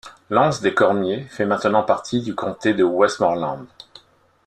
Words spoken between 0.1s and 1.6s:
L’Anse-des-Cormier fait